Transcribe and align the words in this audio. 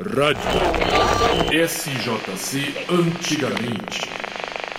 Rádio 0.00 0.40
SJC 1.52 2.86
Antigamente. 2.88 4.00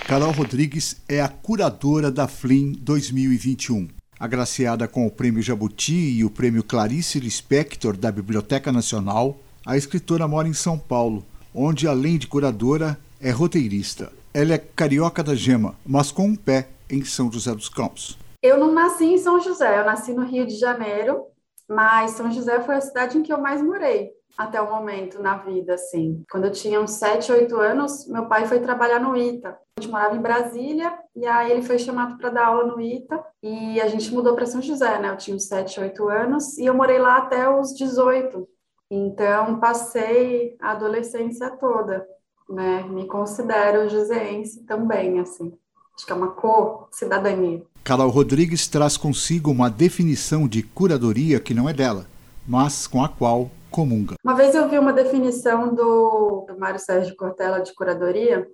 Carol 0.08 0.32
Rodrigues 0.32 1.00
é 1.08 1.20
a 1.20 1.28
curadora 1.28 2.10
da 2.10 2.26
FLIM 2.26 2.72
2021. 2.80 3.86
Agraciada 4.18 4.88
com 4.88 5.06
o 5.06 5.10
Prêmio 5.10 5.40
Jabuti 5.40 6.18
e 6.18 6.24
o 6.24 6.30
Prêmio 6.30 6.64
Clarice 6.64 7.20
Lispector 7.20 7.96
da 7.96 8.10
Biblioteca 8.10 8.72
Nacional, 8.72 9.38
a 9.64 9.76
escritora 9.76 10.26
mora 10.26 10.48
em 10.48 10.52
São 10.52 10.76
Paulo, 10.76 11.24
onde, 11.54 11.86
além 11.86 12.18
de 12.18 12.26
curadora, 12.26 12.98
é 13.20 13.30
roteirista. 13.30 14.12
Ela 14.34 14.54
é 14.54 14.58
carioca 14.58 15.22
da 15.22 15.36
gema, 15.36 15.76
mas 15.86 16.10
com 16.10 16.26
um 16.26 16.34
pé 16.34 16.70
em 16.90 17.04
São 17.04 17.30
José 17.30 17.54
dos 17.54 17.68
Campos. 17.68 18.18
Eu 18.42 18.58
não 18.58 18.74
nasci 18.74 19.04
em 19.04 19.18
São 19.18 19.40
José, 19.40 19.78
eu 19.78 19.84
nasci 19.84 20.12
no 20.12 20.24
Rio 20.24 20.44
de 20.44 20.56
Janeiro, 20.56 21.22
mas 21.68 22.10
São 22.10 22.32
José 22.32 22.60
foi 22.62 22.74
a 22.74 22.80
cidade 22.80 23.16
em 23.16 23.22
que 23.22 23.32
eu 23.32 23.40
mais 23.40 23.62
morei 23.62 24.10
até 24.36 24.60
o 24.60 24.70
momento 24.70 25.22
na 25.22 25.36
vida, 25.36 25.74
assim. 25.74 26.24
Quando 26.30 26.44
eu 26.44 26.52
tinha 26.52 26.80
uns 26.80 26.92
7, 26.92 27.30
8 27.30 27.56
anos, 27.58 28.06
meu 28.08 28.26
pai 28.26 28.46
foi 28.46 28.60
trabalhar 28.60 28.98
no 28.98 29.16
ITA. 29.16 29.50
A 29.50 29.80
gente 29.80 29.90
morava 29.90 30.16
em 30.16 30.20
Brasília 30.20 30.92
e 31.14 31.26
aí 31.26 31.50
ele 31.50 31.62
foi 31.62 31.78
chamado 31.78 32.16
para 32.16 32.30
dar 32.30 32.46
aula 32.46 32.64
no 32.66 32.80
ITA 32.80 33.22
e 33.42 33.80
a 33.80 33.88
gente 33.88 34.12
mudou 34.12 34.34
para 34.34 34.46
São 34.46 34.60
José, 34.60 34.98
né? 34.98 35.10
Eu 35.10 35.16
tinha 35.16 35.36
uns 35.36 35.46
7, 35.46 35.80
8 35.80 36.08
anos 36.08 36.58
e 36.58 36.66
eu 36.66 36.74
morei 36.74 36.98
lá 36.98 37.18
até 37.18 37.48
os 37.48 37.74
18. 37.74 38.46
Então, 38.90 39.58
passei 39.58 40.56
a 40.60 40.72
adolescência 40.72 41.50
toda, 41.50 42.06
né? 42.48 42.82
Me 42.84 43.06
considero 43.06 43.88
joseense 43.88 44.64
também, 44.64 45.18
assim. 45.20 45.52
Acho 45.96 46.06
que 46.06 46.12
é 46.12 46.14
uma 46.14 46.32
cor, 46.32 46.88
cidadania. 46.90 47.62
Carol 47.82 48.10
Rodrigues 48.10 48.66
traz 48.66 48.96
consigo 48.96 49.50
uma 49.50 49.70
definição 49.70 50.48
de 50.48 50.62
curadoria 50.62 51.38
que 51.38 51.54
não 51.54 51.68
é 51.68 51.72
dela, 51.72 52.06
mas 52.46 52.86
com 52.86 53.02
a 53.02 53.08
qual 53.08 53.50
comunga. 53.74 54.14
Uma 54.22 54.34
vez 54.34 54.54
eu 54.54 54.68
vi 54.68 54.78
uma 54.78 54.92
definição 54.92 55.74
do, 55.74 56.46
do 56.46 56.58
Mário 56.58 56.78
Sérgio 56.78 57.16
Cortella 57.16 57.60
de 57.60 57.74
curadoria, 57.74 58.46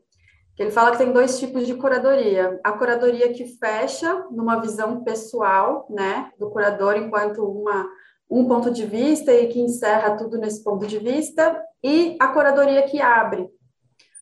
que 0.57 0.62
ele 0.62 0.71
fala 0.71 0.93
que 0.93 0.99
tem 0.99 1.12
dois 1.12 1.39
tipos 1.39 1.67
de 1.67 1.75
curadoria. 1.75 2.59
A 2.65 2.73
curadoria 2.73 3.33
que 3.33 3.45
fecha 3.59 4.27
numa 4.31 4.61
visão 4.61 5.05
pessoal, 5.05 5.87
né, 5.91 6.31
do 6.39 6.51
curador 6.51 6.97
enquanto 6.97 7.45
uma 7.45 7.87
um 8.33 8.47
ponto 8.47 8.71
de 8.71 8.87
vista 8.87 9.33
e 9.33 9.49
que 9.49 9.61
encerra 9.61 10.17
tudo 10.17 10.39
nesse 10.39 10.62
ponto 10.62 10.87
de 10.87 10.99
vista, 10.99 11.61
e 11.83 12.17
a 12.21 12.29
curadoria 12.29 12.83
que 12.84 13.01
abre 13.01 13.51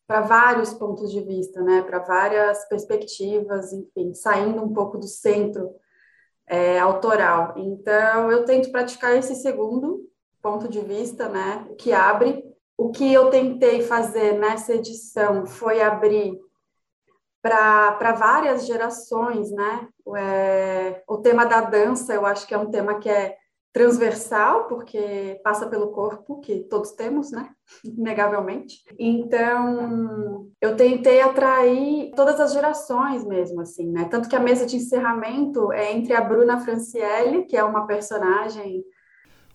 para 0.06 0.22
vários 0.22 0.72
pontos 0.72 1.12
de 1.12 1.20
vista, 1.20 1.60
né, 1.62 1.82
para 1.82 1.98
várias 1.98 2.66
perspectivas, 2.66 3.70
enfim, 3.70 4.14
saindo 4.14 4.64
um 4.64 4.72
pouco 4.72 4.96
do 4.96 5.06
centro 5.06 5.68
é, 6.46 6.78
autoral. 6.78 7.52
Então, 7.58 8.32
eu 8.32 8.46
tento 8.46 8.72
praticar 8.72 9.14
esse 9.14 9.34
segundo 9.34 10.07
ponto 10.42 10.68
de 10.68 10.80
vista, 10.80 11.28
né, 11.28 11.66
que 11.78 11.92
abre. 11.92 12.44
O 12.76 12.90
que 12.90 13.12
eu 13.12 13.30
tentei 13.30 13.82
fazer 13.82 14.38
nessa 14.38 14.74
edição 14.74 15.46
foi 15.46 15.80
abrir 15.82 16.38
para 17.42 18.12
várias 18.12 18.66
gerações, 18.66 19.50
né? 19.50 19.88
É, 20.16 21.02
o 21.08 21.18
tema 21.18 21.44
da 21.44 21.60
dança, 21.60 22.12
eu 22.12 22.26
acho 22.26 22.46
que 22.46 22.54
é 22.54 22.58
um 22.58 22.70
tema 22.70 22.98
que 22.98 23.08
é 23.08 23.36
transversal, 23.72 24.66
porque 24.66 25.40
passa 25.44 25.68
pelo 25.68 25.92
corpo, 25.92 26.40
que 26.40 26.60
todos 26.64 26.92
temos, 26.92 27.30
né? 27.30 27.48
Inegavelmente. 27.84 28.82
Então, 28.98 30.48
eu 30.60 30.76
tentei 30.76 31.20
atrair 31.20 32.10
todas 32.16 32.40
as 32.40 32.52
gerações 32.52 33.24
mesmo, 33.24 33.60
assim, 33.60 33.90
né? 33.90 34.08
Tanto 34.10 34.28
que 34.28 34.36
a 34.36 34.40
mesa 34.40 34.66
de 34.66 34.76
encerramento 34.76 35.72
é 35.72 35.92
entre 35.92 36.12
a 36.14 36.20
Bruna 36.20 36.58
Franciele, 36.60 37.44
que 37.44 37.56
é 37.56 37.62
uma 37.62 37.86
personagem. 37.86 38.82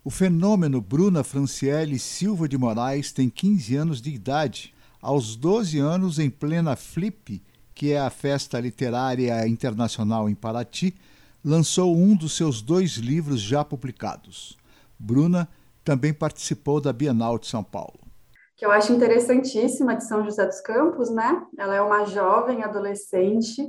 O 0.06 0.10
fenômeno 0.10 0.82
Bruna 0.82 1.24
Franciele 1.24 1.98
Silva 1.98 2.46
de 2.46 2.58
Moraes 2.58 3.14
tem 3.14 3.30
15 3.30 3.76
anos 3.78 4.02
de 4.02 4.14
idade. 4.14 4.76
Aos 5.02 5.38
12 5.38 5.80
anos, 5.80 6.20
em 6.20 6.30
plena 6.30 6.76
Flip, 6.76 7.42
que 7.74 7.94
é 7.94 8.00
a 8.02 8.10
festa 8.10 8.60
literária 8.60 9.48
internacional 9.48 10.30
em 10.30 10.36
Paraty, 10.36 10.94
lançou 11.44 11.96
um 11.96 12.18
dos 12.18 12.36
seus 12.36 12.62
dois 12.62 12.98
livros 12.98 13.40
já 13.40 13.64
publicados. 13.64 14.58
Bruna 15.00 15.48
também 15.86 16.14
participou 16.14 16.82
da 16.82 16.92
Bienal 16.92 17.40
de 17.40 17.48
São 17.48 17.64
Paulo. 17.64 18.02
Que 18.58 18.66
eu 18.66 18.72
acho 18.72 18.92
interessantíssima 18.92 19.96
de 19.96 20.06
São 20.06 20.22
José 20.26 20.46
dos 20.46 20.60
Campos, 20.60 21.10
né? 21.10 21.46
Ela 21.58 21.76
é 21.76 21.82
uma 21.82 22.04
jovem 22.04 22.62
adolescente 22.62 23.64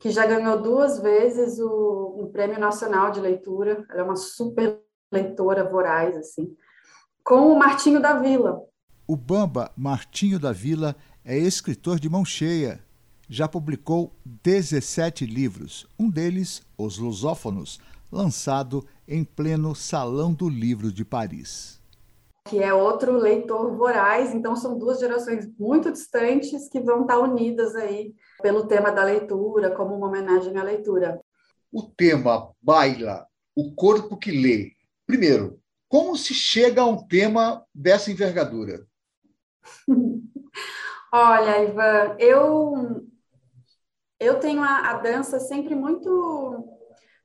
que 0.00 0.10
já 0.10 0.26
ganhou 0.26 0.60
duas 0.60 0.98
vezes 0.98 1.60
o, 1.60 2.16
o 2.20 2.30
Prêmio 2.32 2.58
Nacional 2.58 3.12
de 3.12 3.20
Leitura. 3.20 3.86
Ela 3.88 4.00
é 4.00 4.04
uma 4.04 4.16
super 4.16 4.87
leitora 5.12 5.64
voraz, 5.64 6.16
assim. 6.16 6.56
Com 7.24 7.52
o 7.52 7.58
Martinho 7.58 8.00
da 8.00 8.18
Vila. 8.18 8.62
O 9.06 9.16
Bamba 9.16 9.70
Martinho 9.76 10.38
da 10.38 10.52
Vila 10.52 10.94
é 11.24 11.36
escritor 11.36 11.98
de 11.98 12.08
mão 12.08 12.24
cheia 12.24 12.80
já 13.28 13.46
publicou 13.46 14.12
17 14.24 15.26
livros, 15.26 15.86
um 15.98 16.08
deles, 16.08 16.62
Os 16.78 16.98
Lusófonos, 16.98 17.78
lançado 18.10 18.86
em 19.06 19.22
pleno 19.22 19.74
Salão 19.74 20.32
do 20.32 20.48
Livro 20.48 20.90
de 20.90 21.04
Paris. 21.04 21.78
Que 22.48 22.62
é 22.62 22.72
outro 22.72 23.12
leitor 23.18 23.76
voraz, 23.76 24.34
então 24.34 24.56
são 24.56 24.78
duas 24.78 24.98
gerações 24.98 25.46
muito 25.58 25.92
distantes 25.92 26.68
que 26.70 26.80
vão 26.80 27.02
estar 27.02 27.18
unidas 27.18 27.76
aí 27.76 28.14
pelo 28.40 28.66
tema 28.66 28.90
da 28.90 29.04
leitura, 29.04 29.70
como 29.76 29.94
uma 29.94 30.08
homenagem 30.08 30.56
à 30.56 30.62
leitura. 30.62 31.20
O 31.70 31.82
tema 31.82 32.50
baila, 32.62 33.26
o 33.54 33.74
corpo 33.74 34.16
que 34.16 34.30
lê. 34.30 34.77
Primeiro, 35.08 35.58
como 35.88 36.14
se 36.18 36.34
chega 36.34 36.82
a 36.82 36.86
um 36.86 37.08
tema 37.08 37.64
dessa 37.74 38.12
envergadura? 38.12 38.86
Olha, 41.10 41.64
Ivan, 41.64 42.16
eu 42.18 43.08
eu 44.20 44.38
tenho 44.38 44.62
a, 44.62 44.90
a, 44.90 44.94
dança 44.98 45.40
sempre 45.40 45.74
muito 45.74 46.62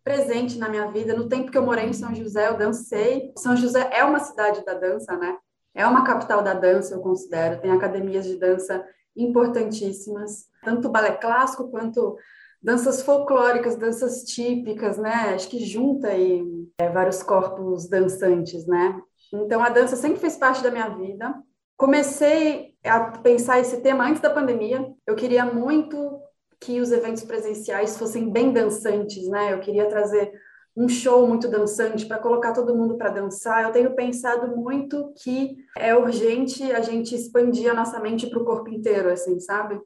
presente 0.02 0.58
na 0.58 0.70
minha 0.70 0.90
vida. 0.92 1.14
No 1.14 1.28
tempo 1.28 1.52
que 1.52 1.58
eu 1.58 1.66
morei 1.66 1.86
em 1.86 1.94
São 1.94 2.16
José, 2.16 2.48
eu 2.48 2.58
dancei. 2.58 3.34
São 3.38 3.58
José 3.58 3.90
é 3.92 4.04
uma 4.06 4.20
cidade 4.20 4.64
da 4.64 4.76
dança, 4.76 5.18
né? 5.18 5.38
É 5.76 5.86
uma 5.86 6.06
capital 6.06 6.42
da 6.42 6.54
dança, 6.54 6.94
eu 6.94 7.02
considero. 7.02 7.60
Tem 7.60 7.72
academias 7.72 8.24
de 8.24 8.38
dança 8.38 8.88
importantíssimas, 9.14 10.48
tanto 10.64 10.90
balé 10.90 11.18
clássico 11.18 11.70
quanto 11.70 12.16
danças 12.64 13.02
folclóricas, 13.02 13.76
danças 13.76 14.24
típicas, 14.24 14.98
né? 14.98 15.34
Acho 15.36 15.50
que 15.50 15.66
junta 15.66 16.08
aí 16.08 16.42
é, 16.78 16.90
vários 16.90 17.22
corpos 17.22 17.90
dançantes, 17.90 18.66
né? 18.66 19.00
Então 19.34 19.62
a 19.62 19.70
dança 19.70 19.96
sempre 19.96 20.20
fez 20.20 20.38
parte 20.38 20.64
da 20.64 20.72
minha 20.72 20.88
vida. 20.88 21.36
Comecei 21.76 22.76
a 22.86 23.00
pensar 23.18 23.60
esse 23.60 23.82
tema 23.82 24.08
antes 24.08 24.22
da 24.22 24.30
pandemia. 24.30 24.94
Eu 25.06 25.16
queria 25.16 25.46
muito 25.46 26.22
que 26.62 26.80
os 26.80 26.92
eventos 26.92 27.24
presenciais 27.24 27.98
fossem 27.98 28.32
bem 28.32 28.54
dançantes, 28.54 29.28
né? 29.28 29.52
Eu 29.52 29.60
queria 29.60 29.90
trazer 29.90 30.32
um 30.76 30.88
show 30.88 31.28
muito 31.28 31.48
dançante 31.50 32.06
para 32.06 32.18
colocar 32.18 32.54
todo 32.54 32.76
mundo 32.76 32.98
para 32.98 33.10
dançar. 33.10 33.64
Eu 33.64 33.72
tenho 33.72 33.96
pensado 33.96 34.56
muito 34.56 35.14
que 35.22 35.58
é 35.78 35.96
urgente 35.96 36.72
a 36.72 36.82
gente 36.82 37.14
expandir 37.14 37.70
a 37.70 37.74
nossa 37.74 38.00
mente 38.00 38.28
para 38.28 38.40
o 38.40 38.46
corpo 38.46 38.70
inteiro, 38.70 39.12
assim, 39.12 39.40
sabe? 39.40 39.80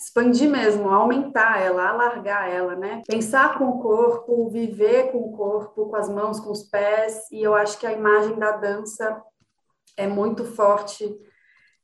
Expandir 0.00 0.48
mesmo, 0.48 0.88
aumentar 0.90 1.60
ela, 1.60 1.88
alargar 1.88 2.48
ela, 2.48 2.76
né? 2.76 3.02
Pensar 3.06 3.58
com 3.58 3.64
o 3.68 3.80
corpo, 3.80 4.48
viver 4.48 5.10
com 5.10 5.18
o 5.18 5.32
corpo, 5.32 5.88
com 5.88 5.96
as 5.96 6.08
mãos, 6.08 6.38
com 6.38 6.52
os 6.52 6.62
pés. 6.62 7.28
E 7.32 7.42
eu 7.42 7.54
acho 7.54 7.78
que 7.78 7.86
a 7.86 7.92
imagem 7.92 8.38
da 8.38 8.52
dança 8.52 9.20
é 9.96 10.06
muito 10.06 10.44
forte 10.44 11.18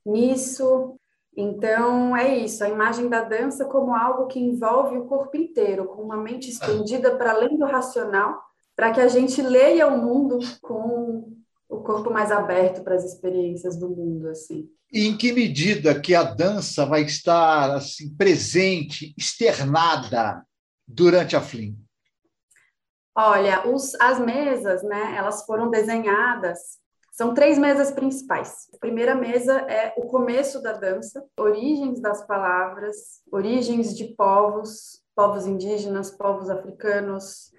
nisso. 0.07 0.97
Então, 1.37 2.17
é 2.17 2.37
isso, 2.37 2.63
a 2.63 2.69
imagem 2.69 3.09
da 3.09 3.23
dança 3.23 3.65
como 3.65 3.93
algo 3.93 4.29
que 4.29 4.39
envolve 4.39 4.97
o 4.97 5.07
corpo 5.07 5.37
inteiro, 5.37 5.87
com 5.87 6.03
uma 6.03 6.17
mente 6.17 6.49
expandida 6.49 7.17
para 7.17 7.33
além 7.33 7.59
do 7.59 7.65
racional, 7.65 8.41
para 8.77 8.93
que 8.93 9.01
a 9.01 9.09
gente 9.09 9.43
leia 9.43 9.89
o 9.89 9.99
mundo 9.99 10.39
com 10.63 11.37
o 11.69 11.79
corpo 11.79 12.11
mais 12.11 12.31
aberto 12.31 12.83
para 12.83 12.95
as 12.95 13.05
experiências 13.05 13.77
do 13.77 13.89
mundo, 13.89 14.29
assim. 14.29 14.69
E 14.93 15.07
em 15.07 15.17
que 15.17 15.33
medida 15.33 15.99
que 15.99 16.15
a 16.15 16.23
dança 16.23 16.87
vai 16.87 17.03
estar 17.03 17.71
assim 17.71 18.15
presente, 18.15 19.15
externada 19.19 20.45
durante 20.87 21.35
a 21.35 21.41
FLIM? 21.41 21.77
Olha, 23.17 23.67
os, 23.69 23.95
as 24.01 24.19
mesas, 24.19 24.83
né, 24.83 25.15
elas 25.17 25.45
foram 25.45 25.71
desenhadas 25.71 26.79
são 27.15 27.33
três 27.33 27.57
mesas 27.57 27.93
principais. 27.93 28.69
A 28.75 28.79
primeira 28.79 29.15
mesa 29.15 29.61
é 29.71 29.95
o 29.97 30.09
começo 30.09 30.61
da 30.61 30.73
dança, 30.73 31.25
origens 31.39 32.01
das 32.01 32.27
palavras, 32.27 33.23
origens 33.31 33.97
de 33.97 34.07
povos, 34.17 35.01
povos 35.15 35.47
indígenas, 35.47 36.11
povos 36.11 36.51
africanos, 36.51 37.53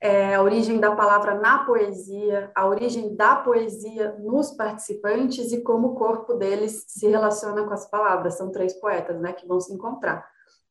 é, 0.00 0.34
a 0.34 0.42
origem 0.42 0.78
da 0.78 0.94
palavra 0.94 1.34
na 1.34 1.64
poesia, 1.64 2.50
a 2.54 2.66
origem 2.66 3.16
da 3.16 3.36
poesia 3.36 4.14
nos 4.18 4.50
participantes 4.50 5.52
e 5.52 5.62
como 5.62 5.88
o 5.88 5.94
corpo 5.94 6.34
deles 6.34 6.84
se 6.86 7.08
relaciona 7.08 7.64
com 7.64 7.72
as 7.72 7.88
palavras. 7.88 8.34
São 8.34 8.50
três 8.50 8.74
poetas 8.74 9.18
né, 9.20 9.32
que 9.32 9.46
vão 9.46 9.60
se 9.60 9.72
encontrar. 9.72 10.26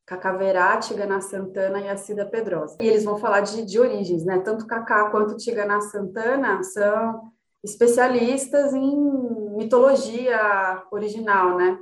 Cacá 0.06 0.32
Verá, 0.32 0.76
Tigana 0.76 1.20
Santana 1.20 1.80
e 1.80 1.88
a 1.88 1.96
Cida 1.96 2.24
Pedrosa. 2.24 2.76
E 2.80 2.86
eles 2.86 3.04
vão 3.04 3.18
falar 3.18 3.40
de, 3.40 3.64
de 3.64 3.80
origens, 3.80 4.24
né? 4.24 4.38
Tanto 4.38 4.64
Cacá 4.64 5.10
quanto 5.10 5.36
Tigana 5.36 5.80
Santana 5.80 6.62
são 6.62 7.32
especialistas 7.64 8.72
em 8.72 9.56
mitologia 9.56 10.84
original, 10.92 11.56
né? 11.56 11.76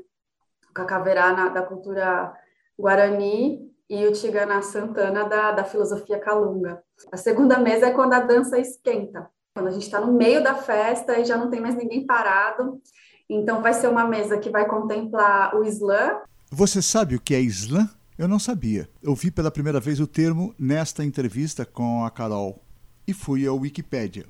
O 0.70 0.72
cacaverá 0.72 1.50
da 1.50 1.60
cultura 1.60 2.34
guarani 2.78 3.73
e 3.94 4.06
o 4.06 4.12
Tigana 4.12 4.60
Santana 4.60 5.24
da, 5.28 5.52
da 5.52 5.64
filosofia 5.64 6.18
calunga. 6.18 6.82
A 7.12 7.16
segunda 7.16 7.58
mesa 7.58 7.86
é 7.86 7.90
quando 7.92 8.12
a 8.14 8.20
dança 8.20 8.58
esquenta, 8.58 9.30
quando 9.54 9.68
a 9.68 9.70
gente 9.70 9.84
está 9.84 10.00
no 10.00 10.12
meio 10.12 10.42
da 10.42 10.56
festa 10.56 11.18
e 11.18 11.24
já 11.24 11.36
não 11.36 11.48
tem 11.48 11.60
mais 11.60 11.76
ninguém 11.76 12.04
parado. 12.04 12.80
Então, 13.28 13.62
vai 13.62 13.72
ser 13.72 13.88
uma 13.88 14.04
mesa 14.04 14.36
que 14.36 14.50
vai 14.50 14.66
contemplar 14.66 15.54
o 15.56 15.64
Islã. 15.64 16.20
Você 16.50 16.82
sabe 16.82 17.14
o 17.14 17.20
que 17.20 17.34
é 17.34 17.40
Islã? 17.40 17.88
Eu 18.18 18.26
não 18.26 18.38
sabia. 18.38 18.88
Eu 19.02 19.14
vi 19.14 19.30
pela 19.30 19.50
primeira 19.50 19.78
vez 19.78 20.00
o 20.00 20.06
termo 20.06 20.54
nesta 20.58 21.04
entrevista 21.04 21.64
com 21.64 22.04
a 22.04 22.10
Carol 22.10 22.60
e 23.06 23.14
fui 23.14 23.46
ao 23.46 23.58
Wikipedia. 23.58 24.26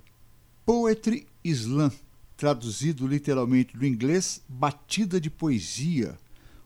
Poetry 0.64 1.26
Islam, 1.42 1.90
traduzido 2.36 3.06
literalmente 3.06 3.76
do 3.76 3.84
inglês, 3.84 4.42
batida 4.48 5.20
de 5.20 5.30
poesia, 5.30 6.16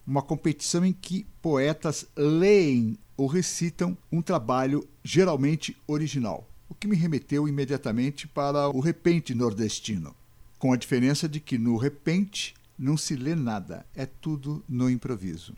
uma 0.09 0.23
competição 0.23 0.87
em 0.87 0.93
que 0.93 1.27
poetas 1.43 2.09
leem 2.17 2.97
ou 3.15 3.27
recitam 3.27 3.95
um 4.11 4.23
trabalho 4.23 4.89
geralmente 5.05 5.77
original, 5.87 6.49
o 6.67 6.75
que 6.75 6.89
me 6.89 6.97
remeteu 6.97 7.47
imediatamente 7.47 8.27
para 8.27 8.71
o 8.71 8.81
repente 8.81 9.35
nordestino, 9.35 10.17
com 10.59 10.73
a 10.73 10.79
diferença 10.79 11.29
de 11.29 11.41
que 11.41 11.59
no 11.59 11.77
repente 11.77 12.55
não 12.79 12.97
se 12.97 13.17
lê 13.17 13.35
nada, 13.35 13.85
é 13.95 14.07
tudo 14.07 14.65
no 14.67 14.89
improviso. 14.89 15.55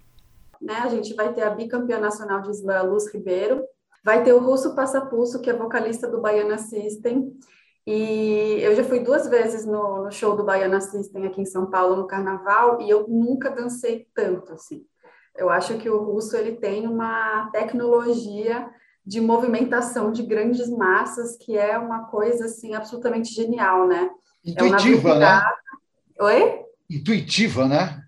Né, 0.60 0.74
a 0.74 0.88
gente 0.88 1.14
vai 1.14 1.32
ter 1.32 1.42
a 1.42 1.50
bicampeã 1.50 2.00
nacional 2.00 2.42
de 2.42 2.50
slam, 2.50 2.90
Luz 2.90 3.12
Ribeiro, 3.14 3.62
vai 4.04 4.24
ter 4.24 4.32
o 4.32 4.40
Russo 4.40 4.74
Passapulso, 4.74 5.40
que 5.40 5.48
é 5.48 5.56
vocalista 5.56 6.08
do 6.08 6.20
Baiana 6.20 6.58
System, 6.58 7.38
e 7.86 8.58
eu 8.60 8.74
já 8.76 8.84
fui 8.84 9.00
duas 9.00 9.28
vezes 9.28 9.64
no, 9.64 10.04
no, 10.04 10.12
show 10.12 10.36
do 10.36 10.44
Baiana 10.44 10.80
System 10.80 11.26
aqui 11.26 11.40
em 11.40 11.46
São 11.46 11.70
Paulo, 11.70 11.96
no 11.96 12.06
Carnaval, 12.06 12.80
e 12.80 12.90
eu 12.90 13.06
nunca 13.08 13.50
dancei 13.50 14.06
tanto, 14.14 14.52
assim. 14.52 14.84
Eu 15.36 15.48
acho 15.48 15.78
que 15.78 15.88
o 15.88 16.02
russo, 16.02 16.36
ele 16.36 16.56
tem 16.56 16.86
uma 16.86 17.48
tecnologia 17.52 18.68
de 19.04 19.20
movimentação 19.20 20.12
de 20.12 20.22
grandes 20.22 20.68
massas, 20.68 21.36
que 21.36 21.56
é 21.56 21.78
uma 21.78 22.04
coisa, 22.04 22.44
assim, 22.44 22.74
absolutamente 22.74 23.32
genial, 23.32 23.86
né? 23.86 24.10
Intuitiva, 24.44 25.10
é 25.10 25.18
né? 25.18 25.42
Oi? 26.20 26.60
Intuitiva, 26.90 27.66
né? 27.66 28.02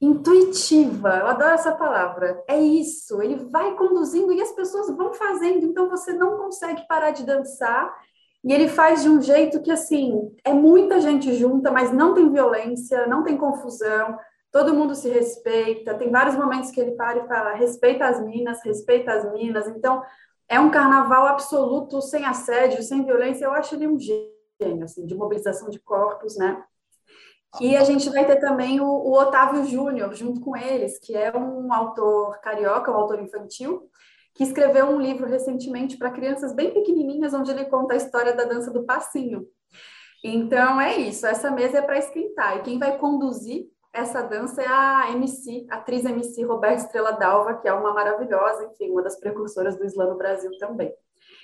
Intuitiva, 0.00 1.10
eu 1.18 1.26
adoro 1.28 1.52
essa 1.52 1.72
palavra. 1.72 2.42
É 2.48 2.60
isso, 2.60 3.22
ele 3.22 3.36
vai 3.36 3.76
conduzindo 3.76 4.32
e 4.32 4.42
as 4.42 4.50
pessoas 4.50 4.88
vão 4.96 5.14
fazendo, 5.14 5.64
então 5.64 5.88
você 5.88 6.12
não 6.12 6.38
consegue 6.38 6.84
parar 6.88 7.12
de 7.12 7.24
dançar 7.24 7.94
e 8.44 8.52
ele 8.52 8.68
faz 8.68 9.02
de 9.02 9.08
um 9.08 9.20
jeito 9.20 9.60
que, 9.62 9.70
assim, 9.70 10.34
é 10.44 10.52
muita 10.52 11.00
gente 11.00 11.34
junta, 11.34 11.70
mas 11.70 11.92
não 11.92 12.12
tem 12.12 12.30
violência, 12.30 13.06
não 13.06 13.22
tem 13.22 13.36
confusão, 13.36 14.18
todo 14.50 14.74
mundo 14.74 14.94
se 14.94 15.08
respeita. 15.08 15.94
Tem 15.94 16.10
vários 16.10 16.36
momentos 16.36 16.70
que 16.70 16.80
ele 16.80 16.92
para 16.92 17.18
e 17.18 17.28
fala: 17.28 17.54
respeita 17.54 18.04
as 18.06 18.20
minas, 18.24 18.62
respeita 18.64 19.12
as 19.12 19.32
minas. 19.32 19.68
Então, 19.68 20.02
é 20.48 20.58
um 20.58 20.70
carnaval 20.70 21.26
absoluto, 21.26 22.02
sem 22.02 22.24
assédio, 22.24 22.82
sem 22.82 23.04
violência. 23.04 23.44
Eu 23.44 23.52
acho 23.52 23.74
ele 23.74 23.86
um 23.86 23.98
gênio, 23.98 24.84
assim, 24.84 25.06
de 25.06 25.14
mobilização 25.14 25.70
de 25.70 25.78
corpos, 25.78 26.36
né? 26.36 26.62
E 27.60 27.76
a 27.76 27.84
gente 27.84 28.08
vai 28.08 28.26
ter 28.26 28.36
também 28.36 28.80
o, 28.80 28.86
o 28.86 29.12
Otávio 29.12 29.64
Júnior 29.64 30.14
junto 30.14 30.40
com 30.40 30.56
eles, 30.56 30.98
que 30.98 31.14
é 31.14 31.36
um 31.36 31.72
autor 31.72 32.40
carioca, 32.40 32.90
um 32.90 32.96
autor 32.96 33.20
infantil, 33.20 33.90
que 34.34 34.44
escreveu 34.44 34.86
um 34.86 35.00
livro 35.00 35.26
recentemente 35.26 35.96
para 35.96 36.10
crianças 36.10 36.54
bem 36.54 36.72
pequenininhas, 36.72 37.34
onde 37.34 37.50
ele 37.50 37.66
conta 37.66 37.94
a 37.94 37.96
história 37.96 38.34
da 38.34 38.44
dança 38.44 38.70
do 38.70 38.84
passinho. 38.84 39.46
Então 40.24 40.80
é 40.80 40.96
isso, 40.96 41.26
essa 41.26 41.50
mesa 41.50 41.78
é 41.78 41.82
para 41.82 41.98
esquentar. 41.98 42.58
E 42.58 42.62
quem 42.62 42.78
vai 42.78 42.96
conduzir 42.96 43.66
essa 43.92 44.22
dança 44.22 44.62
é 44.62 44.66
a 44.66 45.10
MC, 45.12 45.66
a 45.70 45.76
atriz 45.76 46.04
MC 46.04 46.44
Roberta 46.44 46.84
Estrela 46.84 47.12
Dalva, 47.12 47.58
que 47.58 47.68
é 47.68 47.72
uma 47.72 47.92
maravilhosa, 47.92 48.64
enfim, 48.64 48.90
uma 48.90 49.02
das 49.02 49.18
precursoras 49.18 49.76
do 49.76 49.84
Islã 49.84 50.06
no 50.06 50.16
Brasil 50.16 50.50
também. 50.58 50.94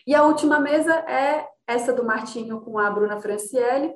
E 0.06 0.14
a 0.14 0.24
última 0.24 0.58
mesa 0.58 0.94
é 1.00 1.46
essa 1.66 1.92
do 1.92 2.04
Martinho 2.04 2.60
com 2.62 2.78
a 2.78 2.90
Bruna 2.90 3.20
Franciele, 3.20 3.94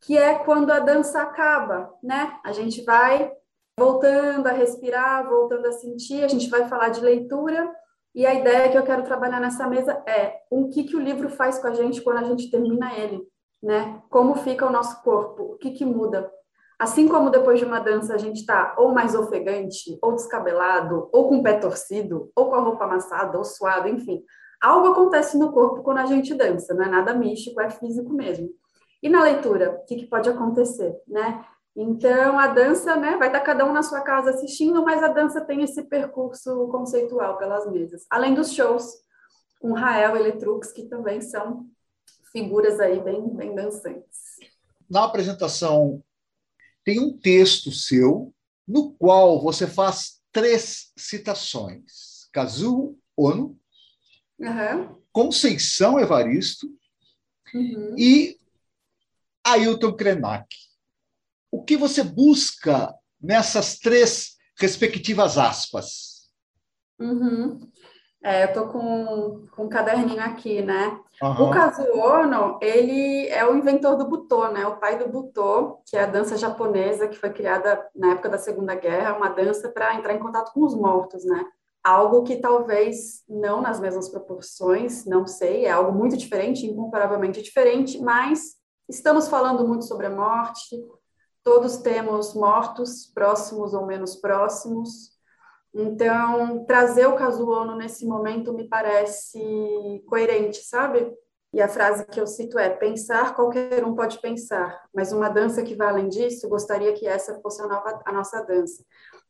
que 0.00 0.16
é 0.16 0.38
quando 0.38 0.70
a 0.70 0.78
dança 0.78 1.20
acaba, 1.20 1.92
né? 2.02 2.38
A 2.44 2.52
gente 2.52 2.84
vai 2.84 3.32
voltando 3.76 4.46
a 4.46 4.52
respirar, 4.52 5.28
voltando 5.28 5.66
a 5.66 5.72
sentir, 5.72 6.22
a 6.22 6.28
gente 6.28 6.48
vai 6.48 6.68
falar 6.68 6.90
de 6.90 7.00
leitura 7.00 7.68
e 8.14 8.26
a 8.26 8.34
ideia 8.34 8.70
que 8.70 8.76
eu 8.76 8.82
quero 8.82 9.04
trabalhar 9.04 9.40
nessa 9.40 9.66
mesa 9.66 10.02
é 10.06 10.40
o 10.50 10.68
que, 10.68 10.84
que 10.84 10.96
o 10.96 11.00
livro 11.00 11.28
faz 11.30 11.58
com 11.58 11.68
a 11.68 11.74
gente 11.74 12.02
quando 12.02 12.18
a 12.18 12.24
gente 12.24 12.50
termina 12.50 12.92
ele, 12.94 13.20
né? 13.62 14.02
Como 14.10 14.34
fica 14.36 14.66
o 14.66 14.72
nosso 14.72 15.02
corpo, 15.02 15.42
o 15.42 15.58
que, 15.58 15.70
que 15.70 15.84
muda. 15.84 16.30
Assim 16.78 17.06
como 17.06 17.30
depois 17.30 17.58
de 17.58 17.64
uma 17.64 17.78
dança 17.78 18.14
a 18.14 18.18
gente 18.18 18.40
está 18.40 18.74
ou 18.78 18.92
mais 18.92 19.14
ofegante, 19.14 19.98
ou 20.02 20.12
descabelado, 20.12 21.08
ou 21.12 21.28
com 21.28 21.38
o 21.38 21.42
pé 21.42 21.58
torcido, 21.58 22.32
ou 22.34 22.48
com 22.48 22.54
a 22.54 22.60
roupa 22.60 22.84
amassada, 22.84 23.38
ou 23.38 23.44
suado, 23.44 23.86
enfim. 23.86 24.24
Algo 24.60 24.88
acontece 24.88 25.38
no 25.38 25.52
corpo 25.52 25.82
quando 25.82 25.98
a 25.98 26.06
gente 26.06 26.34
dança, 26.34 26.74
não 26.74 26.84
é 26.84 26.88
nada 26.88 27.14
místico, 27.14 27.60
é 27.60 27.70
físico 27.70 28.12
mesmo. 28.12 28.48
E 29.02 29.08
na 29.08 29.22
leitura, 29.22 29.78
o 29.82 29.84
que, 29.86 29.96
que 29.96 30.06
pode 30.06 30.28
acontecer, 30.28 30.94
né? 31.06 31.44
Então, 31.76 32.38
a 32.38 32.48
dança, 32.48 32.96
né, 32.96 33.16
vai 33.16 33.28
estar 33.28 33.40
cada 33.40 33.64
um 33.64 33.72
na 33.72 33.82
sua 33.82 34.00
casa 34.00 34.30
assistindo, 34.30 34.84
mas 34.84 35.02
a 35.02 35.08
dança 35.08 35.40
tem 35.40 35.62
esse 35.62 35.82
percurso 35.84 36.68
conceitual 36.68 37.38
pelas 37.38 37.70
mesas. 37.70 38.04
Além 38.10 38.34
dos 38.34 38.52
shows 38.52 38.84
com 39.60 39.72
Rael 39.72 40.16
e 40.16 40.20
Letrux, 40.20 40.72
que 40.72 40.88
também 40.88 41.20
são 41.20 41.66
figuras 42.32 42.80
aí 42.80 43.00
bem, 43.00 43.28
bem 43.34 43.54
dançantes. 43.54 44.38
Na 44.88 45.04
apresentação, 45.04 46.02
tem 46.84 46.98
um 46.98 47.16
texto 47.16 47.70
seu 47.70 48.34
no 48.66 48.92
qual 48.94 49.40
você 49.40 49.66
faz 49.66 50.20
três 50.32 50.92
citações. 50.96 52.28
Kazuo 52.32 52.98
Ono, 53.16 53.58
uhum. 54.38 54.96
Conceição 55.12 55.98
Evaristo 55.98 56.66
uhum. 57.54 57.94
e 57.98 58.38
Ailton 59.44 59.92
Krenak 59.92 60.46
o 61.50 61.62
que 61.62 61.76
você 61.76 62.02
busca 62.02 62.94
nessas 63.20 63.78
três 63.78 64.36
respectivas 64.58 65.36
aspas? 65.36 66.28
Uhum. 66.98 67.60
É, 68.22 68.44
eu 68.44 68.48
estou 68.48 68.68
com, 68.68 69.46
com 69.50 69.64
um 69.64 69.68
caderninho 69.68 70.22
aqui, 70.22 70.60
né? 70.60 70.98
Uhum. 71.22 71.48
O 71.48 71.50
Kazuo 71.50 71.98
Ono, 71.98 72.58
ele 72.60 73.26
é 73.28 73.46
o 73.46 73.56
inventor 73.56 73.96
do 73.96 74.06
butô, 74.06 74.48
né? 74.48 74.66
O 74.66 74.76
pai 74.76 74.98
do 74.98 75.08
butô, 75.08 75.80
que 75.86 75.96
é 75.96 76.02
a 76.02 76.06
dança 76.06 76.36
japonesa 76.36 77.08
que 77.08 77.16
foi 77.16 77.30
criada 77.30 77.82
na 77.96 78.12
época 78.12 78.28
da 78.28 78.36
Segunda 78.36 78.74
Guerra, 78.74 79.16
uma 79.16 79.30
dança 79.30 79.70
para 79.70 79.94
entrar 79.94 80.14
em 80.14 80.18
contato 80.18 80.52
com 80.52 80.64
os 80.64 80.74
mortos, 80.74 81.24
né? 81.24 81.46
Algo 81.82 82.22
que 82.22 82.36
talvez 82.36 83.22
não 83.26 83.62
nas 83.62 83.80
mesmas 83.80 84.10
proporções, 84.10 85.06
não 85.06 85.26
sei, 85.26 85.64
é 85.64 85.70
algo 85.70 85.96
muito 85.96 86.14
diferente, 86.14 86.66
incomparavelmente 86.66 87.40
diferente, 87.40 87.98
mas 87.98 88.56
estamos 88.86 89.28
falando 89.28 89.66
muito 89.66 89.86
sobre 89.86 90.06
a 90.06 90.10
morte, 90.10 90.76
todos 91.42 91.78
temos 91.78 92.34
mortos, 92.34 93.06
próximos 93.06 93.74
ou 93.74 93.86
menos 93.86 94.16
próximos. 94.16 95.18
Então, 95.72 96.64
trazer 96.64 97.06
o 97.06 97.16
Casuono 97.16 97.76
nesse 97.76 98.06
momento 98.06 98.52
me 98.52 98.68
parece 98.68 99.40
coerente, 100.06 100.62
sabe? 100.64 101.12
E 101.52 101.60
a 101.60 101.68
frase 101.68 102.06
que 102.06 102.20
eu 102.20 102.26
cito 102.26 102.58
é: 102.58 102.68
pensar 102.70 103.34
qualquer 103.34 103.84
um 103.84 103.94
pode 103.94 104.20
pensar, 104.20 104.82
mas 104.94 105.12
uma 105.12 105.28
dança 105.28 105.62
que 105.62 105.74
vai 105.74 105.88
além 105.88 106.08
disso, 106.08 106.48
gostaria 106.48 106.92
que 106.92 107.06
essa 107.06 107.40
fosse 107.40 107.62
a, 107.62 107.66
nova, 107.66 108.00
a 108.04 108.12
nossa 108.12 108.42
dança. 108.42 108.84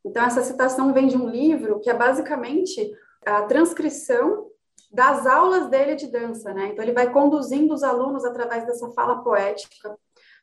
Então, 0.05 0.25
essa 0.25 0.43
citação 0.43 0.93
vem 0.93 1.09
de 1.09 1.17
um 1.17 1.29
livro 1.29 1.79
que 1.81 1.91
é 1.91 1.95
basicamente 1.95 2.91
a 3.25 3.43
transcrição 3.43 4.49
das 4.91 5.27
aulas 5.27 5.69
dele 5.69 5.95
de 5.95 6.11
dança, 6.11 6.53
né? 6.53 6.69
Então, 6.69 6.83
ele 6.83 6.95
vai 6.95 7.13
conduzindo 7.13 7.73
os 7.73 7.83
alunos 7.83 8.25
através 8.25 8.67
dessa 8.67 8.91
fala 8.91 9.23
poética 9.23 9.97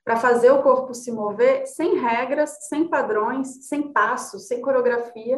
para 0.08 0.16
fazer 0.16 0.50
o 0.52 0.64
corpo 0.64 0.94
se 0.94 1.12
mover 1.12 1.68
sem 1.68 1.98
regras, 2.00 2.70
sem 2.70 2.88
padrões, 2.88 3.68
sem 3.68 3.92
passos, 3.92 4.48
sem 4.48 4.62
coreografia, 4.62 5.38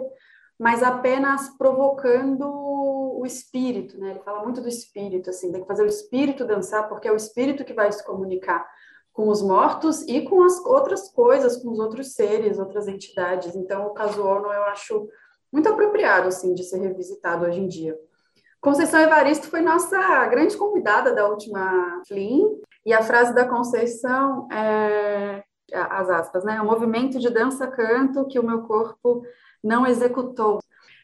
mas 0.59 0.83
apenas 0.83 1.49
provocando 1.57 2.43
o 2.47 3.25
espírito, 3.25 3.99
né? 3.99 4.11
Ele 4.11 4.19
fala 4.19 4.43
muito 4.43 4.61
do 4.61 4.69
espírito, 4.69 5.31
assim, 5.31 5.51
tem 5.51 5.61
que 5.61 5.67
fazer 5.67 5.81
o 5.81 5.87
espírito 5.87 6.45
dançar, 6.45 6.87
porque 6.87 7.07
é 7.07 7.11
o 7.11 7.15
espírito 7.15 7.65
que 7.65 7.73
vai 7.73 7.91
se 7.91 8.05
comunicar 8.05 8.63
com 9.11 9.29
os 9.29 9.41
mortos 9.41 10.03
e 10.03 10.21
com 10.21 10.43
as 10.43 10.63
outras 10.63 11.09
coisas, 11.09 11.57
com 11.57 11.71
os 11.71 11.79
outros 11.79 12.13
seres, 12.13 12.59
outras 12.59 12.87
entidades. 12.87 13.55
Então, 13.55 13.87
o 13.87 13.93
caso 13.95 14.23
ONU 14.23 14.53
eu 14.53 14.65
acho 14.65 15.09
muito 15.51 15.67
apropriado, 15.67 16.27
assim, 16.27 16.53
de 16.53 16.63
ser 16.63 16.77
revisitado 16.77 17.43
hoje 17.43 17.59
em 17.59 17.67
dia. 17.67 17.97
Conceição 18.61 18.99
Evaristo 18.99 19.47
foi 19.47 19.61
nossa 19.61 20.27
grande 20.27 20.55
convidada 20.55 21.11
da 21.11 21.27
última 21.27 22.03
Flim, 22.07 22.61
e 22.85 22.93
a 22.93 23.01
frase 23.01 23.33
da 23.33 23.47
Conceição 23.47 24.47
é, 24.51 25.43
as 25.73 26.09
aspas, 26.09 26.43
né? 26.43 26.61
O 26.61 26.65
movimento 26.65 27.19
de 27.19 27.29
dança-canto 27.29 28.27
que 28.27 28.39
o 28.39 28.43
meu 28.43 28.63
corpo 28.63 29.23
não 29.63 29.85
executou. 29.85 30.59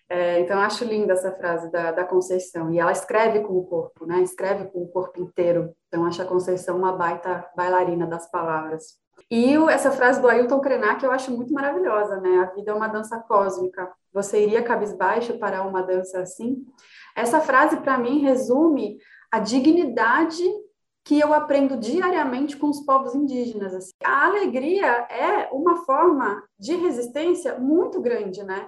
É, 0.08 0.40
então, 0.40 0.60
acho 0.60 0.86
linda 0.86 1.14
essa 1.14 1.32
frase 1.32 1.72
da, 1.72 1.92
da 1.92 2.04
Conceição. 2.04 2.72
E 2.72 2.80
ela 2.80 2.92
escreve 2.92 3.40
com 3.42 3.54
o 3.54 3.66
corpo, 3.66 4.06
né? 4.06 4.22
Escreve 4.22 4.66
com 4.66 4.84
o 4.84 4.88
corpo 4.88 5.22
inteiro. 5.22 5.74
Então, 5.88 6.06
acho 6.06 6.22
a 6.22 6.26
Conceição 6.26 6.78
uma 6.78 6.92
baita 6.92 7.46
bailarina 7.56 8.06
das 8.06 8.30
palavras. 8.30 9.00
E 9.30 9.56
essa 9.70 9.92
frase 9.92 10.22
do 10.22 10.28
Ailton 10.28 10.60
Krenak 10.60 11.04
eu 11.04 11.12
acho 11.12 11.32
muito 11.32 11.54
maravilhosa, 11.54 12.20
né? 12.20 12.40
A 12.40 12.56
vida 12.56 12.72
é 12.72 12.74
uma 12.74 12.88
dança 12.88 13.20
cósmica. 13.20 13.92
Você 14.14 14.44
iria 14.44 14.64
cabisbaixo 14.64 15.40
para 15.40 15.64
uma 15.64 15.82
dança 15.82 16.20
assim? 16.20 16.64
Essa 17.16 17.40
frase, 17.40 17.78
para 17.78 17.98
mim, 17.98 18.20
resume 18.20 18.98
a 19.32 19.40
dignidade 19.40 20.44
que 21.06 21.20
eu 21.20 21.34
aprendo 21.34 21.78
diariamente 21.78 22.58
com 22.58 22.68
os 22.68 22.82
povos 22.82 23.16
indígenas. 23.16 23.74
Assim. 23.74 23.92
A 24.04 24.26
alegria 24.26 24.88
é 25.10 25.50
uma 25.54 25.86
forma 25.86 26.44
de 26.60 26.76
resistência 26.76 27.58
muito 27.58 28.02
grande, 28.02 28.44
né? 28.44 28.68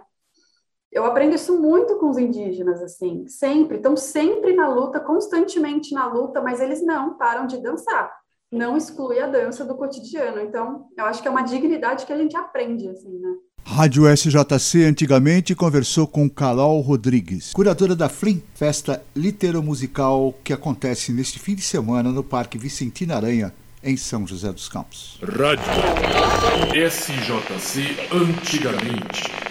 Eu 0.90 1.04
aprendo 1.04 1.36
isso 1.36 1.60
muito 1.60 1.98
com 1.98 2.10
os 2.10 2.18
indígenas, 2.18 2.82
assim, 2.82 3.28
sempre. 3.28 3.78
Estão 3.78 3.98
sempre 3.98 4.56
na 4.56 4.70
luta, 4.70 5.00
constantemente 5.00 5.94
na 5.94 6.08
luta, 6.08 6.42
mas 6.42 6.62
eles 6.62 6.82
não 6.82 7.18
param 7.18 7.46
de 7.46 7.58
dançar 7.62 8.10
não 8.52 8.78
exclui 8.78 9.20
a 9.20 9.28
dança 9.28 9.66
do 9.66 9.76
cotidiano. 9.76 10.40
Então, 10.40 10.90
eu 10.98 11.06
acho 11.06 11.22
que 11.22 11.28
é 11.28 11.32
uma 11.32 11.44
dignidade 11.44 12.06
que 12.06 12.14
a 12.14 12.18
gente 12.18 12.36
aprende, 12.36 12.88
assim, 12.90 13.20
né? 13.20 13.36
Rádio 13.78 14.06
SJC 14.08 14.86
antigamente 14.86 15.54
conversou 15.54 16.08
com 16.08 16.28
Carol 16.28 16.82
Rodrigues, 16.82 17.54
curadora 17.54 17.96
da 17.96 18.10
FLIM, 18.10 18.42
festa 18.56 19.04
literomusical 19.16 20.34
que 20.44 20.52
acontece 20.52 21.12
neste 21.12 21.38
fim 21.38 21.54
de 21.54 21.62
semana 21.62 22.12
no 22.12 22.24
Parque 22.24 22.58
Vicentina 22.58 23.18
Aranha, 23.18 23.54
em 23.84 23.96
São 23.96 24.26
José 24.26 24.52
dos 24.52 24.68
Campos. 24.68 25.20
Rádio 25.22 26.90
SJC 26.90 28.10
antigamente. 28.12 29.47